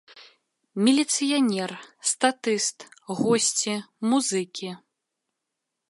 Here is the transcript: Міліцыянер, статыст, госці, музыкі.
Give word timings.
Міліцыянер, 0.87 1.69
статыст, 2.13 2.77
госці, 3.21 3.75
музыкі. 4.11 4.71